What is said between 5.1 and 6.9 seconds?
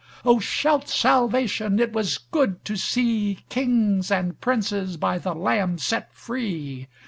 the Lamb set free.